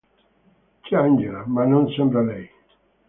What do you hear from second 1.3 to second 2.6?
ma non sembra lei.